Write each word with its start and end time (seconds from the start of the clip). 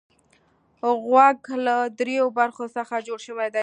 غوږ 1.07 1.39
له 1.65 1.75
دریو 1.99 2.27
برخو 2.39 2.65
څخه 2.75 2.95
جوړ 3.07 3.19
شوی 3.27 3.47
دی. 3.55 3.59